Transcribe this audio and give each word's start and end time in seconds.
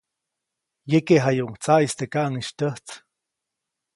Yekeʼjayuʼuŋ 0.91 1.53
tsaʼis 1.63 1.93
teʼ 1.97 2.09
kaʼŋis 2.13 2.49
tyäjts. 2.57 2.89